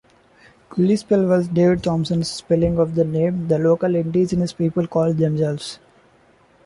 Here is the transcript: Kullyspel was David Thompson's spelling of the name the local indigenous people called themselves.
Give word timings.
Kullyspel 0.71 1.27
was 1.29 1.47
David 1.47 1.83
Thompson's 1.83 2.27
spelling 2.31 2.79
of 2.79 2.95
the 2.95 3.03
name 3.03 3.47
the 3.49 3.59
local 3.59 3.93
indigenous 3.93 4.51
people 4.51 4.87
called 4.87 5.17
themselves. 5.17 5.77